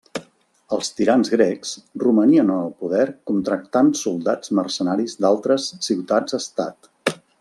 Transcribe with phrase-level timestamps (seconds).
[0.75, 3.03] Els tirans grecs romanien en el poder
[3.33, 6.91] contractant soldats mercenaris d'altres ciutats-estat.